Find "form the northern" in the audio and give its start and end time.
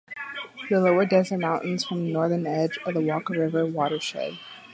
1.85-2.47